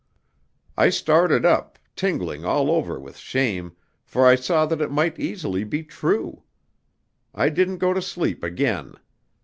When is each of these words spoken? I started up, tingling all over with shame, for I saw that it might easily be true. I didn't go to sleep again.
I 0.77 0.89
started 0.89 1.45
up, 1.45 1.77
tingling 1.95 2.43
all 2.43 2.71
over 2.71 2.99
with 2.99 3.17
shame, 3.17 3.73
for 4.03 4.25
I 4.25 4.33
saw 4.33 4.65
that 4.65 4.81
it 4.81 4.89
might 4.89 5.19
easily 5.19 5.63
be 5.63 5.83
true. 5.83 6.41
I 7.35 7.49
didn't 7.49 7.77
go 7.77 7.93
to 7.93 8.01
sleep 8.01 8.43
again. 8.43 8.95